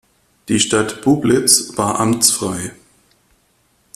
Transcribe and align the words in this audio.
Die 0.47 0.59
Stadt 0.59 1.03
Bublitz 1.03 1.77
war 1.77 1.99
amtsfrei. 1.99 2.73